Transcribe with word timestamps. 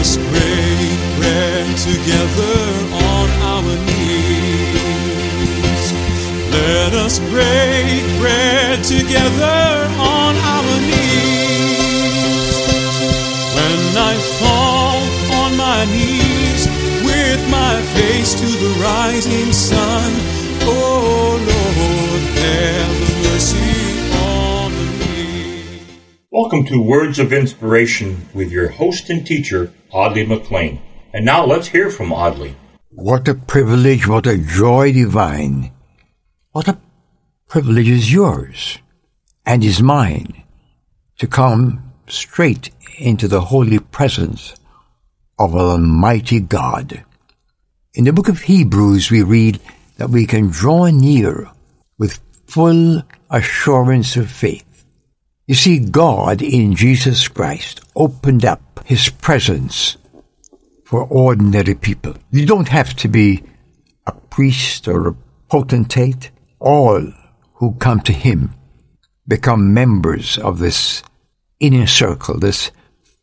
us 0.00 0.16
break 0.16 0.98
bread 1.18 1.66
together 1.78 2.58
on 2.92 3.28
our 3.52 3.72
knees. 3.86 4.76
Let 6.52 6.92
us 6.94 7.18
break 7.32 8.04
bread 8.20 8.84
together 8.84 9.88
on 9.98 10.36
our 10.54 10.74
knees. 10.88 12.50
When 13.56 13.80
I 13.96 14.14
fall 14.40 15.00
on 15.40 15.56
my 15.56 15.84
knees 15.86 16.62
with 17.04 17.40
my 17.50 17.80
face 17.96 18.34
to 18.40 18.46
the 18.46 18.72
rising 18.80 19.52
sun, 19.52 19.85
Welcome 26.46 26.66
to 26.66 26.80
Words 26.80 27.18
of 27.18 27.32
Inspiration 27.32 28.28
with 28.32 28.52
your 28.52 28.68
host 28.68 29.10
and 29.10 29.26
teacher, 29.26 29.72
Audley 29.90 30.24
McLean. 30.24 30.80
And 31.12 31.24
now 31.24 31.44
let's 31.44 31.66
hear 31.66 31.90
from 31.90 32.12
Audley. 32.12 32.54
What 32.90 33.26
a 33.26 33.34
privilege, 33.34 34.06
what 34.06 34.28
a 34.28 34.38
joy 34.38 34.92
divine. 34.92 35.72
What 36.52 36.68
a 36.68 36.78
privilege 37.48 37.88
is 37.88 38.12
yours 38.12 38.78
and 39.44 39.64
is 39.64 39.82
mine 39.82 40.44
to 41.18 41.26
come 41.26 41.92
straight 42.06 42.70
into 42.96 43.26
the 43.26 43.40
holy 43.40 43.80
presence 43.80 44.54
of 45.40 45.56
Almighty 45.56 46.38
God. 46.38 47.04
In 47.92 48.04
the 48.04 48.12
book 48.12 48.28
of 48.28 48.42
Hebrews, 48.42 49.10
we 49.10 49.24
read 49.24 49.58
that 49.96 50.10
we 50.10 50.26
can 50.26 50.50
draw 50.50 50.86
near 50.90 51.50
with 51.98 52.20
full 52.46 53.02
assurance 53.30 54.14
of 54.14 54.30
faith. 54.30 54.65
You 55.46 55.54
see, 55.54 55.78
God 55.78 56.42
in 56.42 56.74
Jesus 56.74 57.28
Christ 57.28 57.80
opened 57.94 58.44
up 58.44 58.80
his 58.84 59.10
presence 59.10 59.96
for 60.84 61.04
ordinary 61.04 61.76
people. 61.76 62.14
You 62.32 62.46
don't 62.46 62.68
have 62.68 62.96
to 62.96 63.08
be 63.08 63.44
a 64.06 64.12
priest 64.12 64.88
or 64.88 65.06
a 65.06 65.16
potentate. 65.48 66.30
All 66.58 67.12
who 67.54 67.74
come 67.74 68.00
to 68.00 68.12
him 68.12 68.54
become 69.28 69.72
members 69.72 70.36
of 70.36 70.58
this 70.58 71.04
inner 71.60 71.86
circle, 71.86 72.38
this 72.38 72.72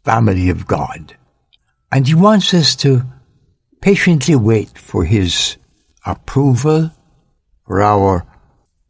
family 0.05 0.49
of 0.49 0.66
God. 0.66 1.17
And 1.91 2.07
he 2.07 2.16
wants 2.16 2.53
us 2.53 2.73
to 2.77 3.03
patiently 3.81 4.35
wait 4.35 4.77
for 4.77 5.03
his 5.03 5.57
approval, 6.05 6.91
for 7.66 7.81
our 7.81 8.25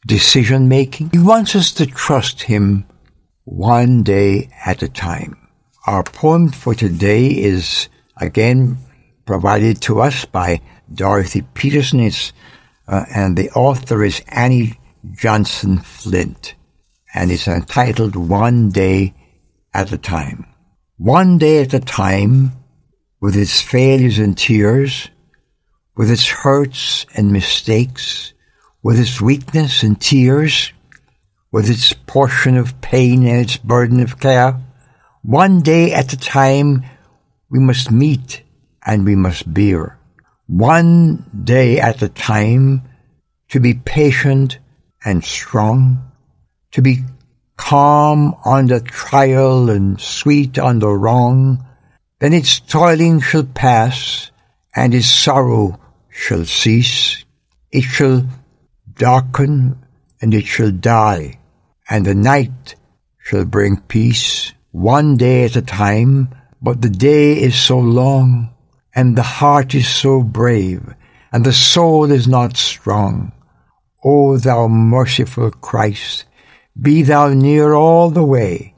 decision 0.05 0.67
making. 0.67 1.09
He 1.11 1.19
wants 1.19 1.55
us 1.55 1.71
to 1.73 1.87
trust 1.87 2.43
him 2.43 2.85
one 3.45 4.03
day 4.03 4.49
at 4.65 4.81
a 4.81 4.89
time. 4.89 5.37
Our 5.85 6.03
poem 6.03 6.49
for 6.49 6.73
today 6.73 7.27
is 7.27 7.89
again 8.17 8.77
provided 9.25 9.81
to 9.81 10.01
us 10.01 10.25
by 10.25 10.61
Dorothy 10.93 11.41
Peterson. 11.53 12.09
Uh, 12.87 13.05
and 13.13 13.37
the 13.37 13.49
author 13.51 14.03
is 14.03 14.21
Annie 14.27 14.79
Johnson 15.11 15.79
Flint. 15.79 16.55
And 17.13 17.31
it's 17.31 17.47
entitled 17.47 18.15
One 18.15 18.69
Day 18.69 19.13
at 19.73 19.91
a 19.91 19.97
Time. 19.97 20.45
One 20.97 21.37
day 21.37 21.61
at 21.61 21.73
a 21.73 21.79
time, 21.79 22.53
with 23.19 23.35
its 23.35 23.61
failures 23.61 24.19
and 24.19 24.37
tears, 24.37 25.09
with 25.95 26.09
its 26.09 26.27
hurts 26.27 27.05
and 27.15 27.31
mistakes, 27.31 28.33
with 28.81 28.99
its 28.99 29.21
weakness 29.21 29.83
and 29.83 29.99
tears, 29.99 30.71
with 31.53 31.69
its 31.69 31.93
portion 31.93 32.57
of 32.57 32.81
pain 32.81 33.27
and 33.27 33.39
its 33.39 33.57
burden 33.57 33.99
of 33.99 34.19
care, 34.19 34.59
one 35.21 35.61
day 35.61 35.93
at 35.93 36.11
a 36.11 36.17
time 36.17 36.83
we 37.49 37.59
must 37.59 37.91
meet 37.91 38.41
and 38.83 39.05
we 39.05 39.15
must 39.15 39.53
bear. 39.53 39.99
One 40.47 41.29
day 41.43 41.79
at 41.79 42.01
a 42.01 42.09
time 42.09 42.81
to 43.49 43.59
be 43.59 43.75
patient 43.75 44.57
and 45.05 45.23
strong, 45.23 46.11
to 46.71 46.81
be 46.81 47.03
calm 47.55 48.35
under 48.43 48.79
trial 48.79 49.69
and 49.69 50.01
sweet 50.01 50.57
under 50.57 50.97
wrong, 50.97 51.63
then 52.19 52.33
its 52.33 52.59
toiling 52.59 53.21
shall 53.21 53.43
pass 53.43 54.31
and 54.75 54.95
its 54.95 55.07
sorrow 55.07 55.79
shall 56.09 56.45
cease. 56.45 57.23
It 57.71 57.83
shall 57.83 58.27
darken 58.95 59.85
and 60.19 60.33
it 60.33 60.47
shall 60.47 60.71
die, 60.71 61.37
and 61.89 62.05
the 62.05 62.15
night 62.15 62.75
shall 63.19 63.45
bring 63.45 63.79
peace 63.81 64.53
one 64.71 65.17
day 65.17 65.45
at 65.45 65.55
a 65.55 65.61
time, 65.61 66.29
but 66.61 66.81
the 66.81 66.89
day 66.89 67.39
is 67.39 67.59
so 67.59 67.77
long, 67.77 68.53
and 68.95 69.15
the 69.15 69.23
heart 69.23 69.75
is 69.75 69.87
so 69.87 70.23
brave, 70.23 70.93
and 71.31 71.45
the 71.45 71.53
soul 71.53 72.11
is 72.11 72.27
not 72.27 72.57
strong. 72.57 73.31
O 74.03 74.37
thou 74.37 74.67
merciful 74.67 75.51
Christ, 75.51 76.25
be 76.79 77.03
thou 77.03 77.29
near 77.29 77.73
all 77.73 78.09
the 78.09 78.23
way. 78.23 78.73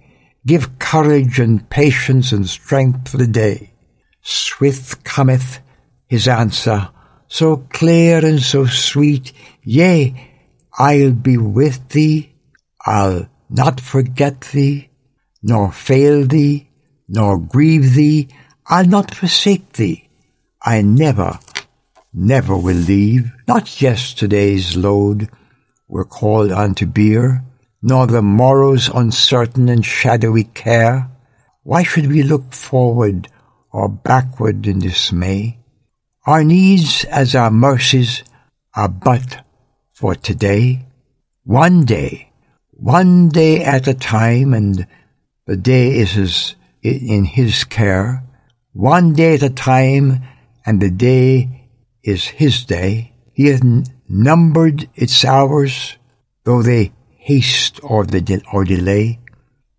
Give 0.45 0.77
courage 0.77 1.39
and 1.39 1.67
patience 1.69 2.31
and 2.31 2.47
strength 2.47 3.09
for 3.09 3.17
the 3.17 3.27
day. 3.27 3.73
Swift 4.21 5.03
cometh 5.03 5.59
his 6.07 6.27
answer, 6.27 6.89
so 7.27 7.57
clear 7.57 8.23
and 8.23 8.41
so 8.41 8.65
sweet. 8.65 9.33
Yea, 9.63 10.13
I'll 10.77 11.13
be 11.13 11.37
with 11.37 11.89
thee. 11.89 12.34
I'll 12.85 13.27
not 13.49 13.79
forget 13.79 14.41
thee, 14.41 14.89
nor 15.41 15.71
fail 15.71 16.25
thee, 16.25 16.69
nor 17.07 17.39
grieve 17.39 17.95
thee. 17.95 18.29
I'll 18.67 18.85
not 18.85 19.13
forsake 19.13 19.73
thee. 19.73 20.09
I 20.61 20.81
never, 20.81 21.39
never 22.13 22.55
will 22.57 22.75
leave. 22.75 23.31
Not 23.47 23.81
yesterday's 23.81 24.75
load 24.75 25.29
we're 25.87 26.05
called 26.05 26.51
on 26.51 26.73
to 26.75 26.87
bear, 26.87 27.43
nor 27.81 28.07
the 28.07 28.21
morrow's 28.21 28.89
uncertain 28.89 29.69
and 29.69 29.85
shadowy 29.85 30.45
care. 30.45 31.09
Why 31.63 31.83
should 31.83 32.07
we 32.07 32.23
look 32.23 32.53
forward 32.53 33.27
or 33.71 33.89
backward 33.89 34.65
in 34.65 34.79
dismay? 34.79 35.59
Our 36.25 36.43
needs 36.43 37.05
as 37.05 37.35
our 37.35 37.51
mercies 37.51 38.23
are 38.75 38.89
but 38.89 39.45
for 39.93 40.15
today. 40.15 40.87
One 41.43 41.85
day, 41.85 42.24
one 42.75 43.29
day 43.29 43.63
at 43.63 43.87
a 43.87 43.93
time, 43.93 44.53
and 44.53 44.87
the 45.45 45.57
day 45.57 45.97
is 45.97 46.11
his, 46.11 46.55
in 46.81 47.25
his 47.25 47.63
care. 47.63 48.23
One 48.73 49.13
day 49.13 49.35
at 49.35 49.43
a 49.43 49.49
time, 49.49 50.21
and 50.65 50.81
the 50.81 50.91
day 50.91 51.69
is 52.03 52.25
his 52.25 52.65
day. 52.65 53.13
He 53.33 53.47
has 53.47 53.61
numbered 54.07 54.89
its 54.95 55.25
hours, 55.25 55.97
though 56.43 56.61
they 56.61 56.91
haste 57.17 57.79
or, 57.83 58.05
the 58.05 58.21
de- 58.21 58.43
or 58.51 58.63
delay. 58.63 59.19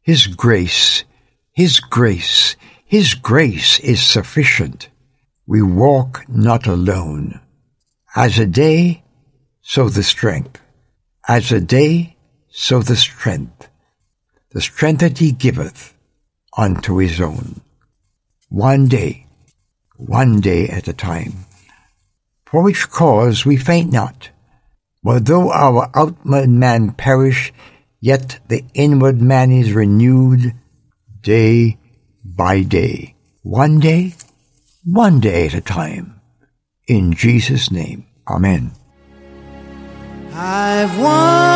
His 0.02 0.26
grace, 0.26 1.04
his 1.52 1.80
grace, 1.80 2.56
his 2.84 3.14
grace 3.14 3.78
is 3.80 4.02
sufficient 4.02 4.88
we 5.46 5.62
walk 5.62 6.24
not 6.28 6.66
alone. 6.66 7.40
As 8.14 8.38
a 8.38 8.46
day, 8.46 9.04
so 9.62 9.88
the 9.88 10.02
strength. 10.02 10.60
As 11.28 11.52
a 11.52 11.60
day, 11.60 12.15
so 12.56 12.80
the 12.80 12.96
strength. 12.96 13.68
The 14.52 14.62
strength 14.62 15.00
that 15.00 15.18
he 15.18 15.30
giveth 15.30 15.94
unto 16.56 16.96
his 16.96 17.20
own. 17.20 17.60
One 18.48 18.88
day, 18.88 19.26
one 19.96 20.40
day 20.40 20.66
at 20.68 20.88
a 20.88 20.94
time. 20.94 21.44
For 22.46 22.62
which 22.62 22.88
cause 22.88 23.44
we 23.44 23.58
faint 23.58 23.92
not. 23.92 24.30
But 25.04 25.26
though 25.26 25.52
our 25.52 25.90
outward 25.94 26.48
man 26.48 26.92
perish, 26.92 27.52
yet 28.00 28.38
the 28.48 28.64
inward 28.72 29.20
man 29.20 29.52
is 29.52 29.72
renewed 29.72 30.54
day 31.20 31.76
by 32.24 32.62
day. 32.62 33.16
One 33.42 33.80
day, 33.80 34.14
one 34.82 35.20
day 35.20 35.46
at 35.46 35.54
a 35.54 35.60
time. 35.60 36.20
In 36.88 37.12
Jesus' 37.12 37.70
name, 37.70 38.06
Amen. 38.26 38.72
I've 40.32 40.98
wandered 40.98 41.55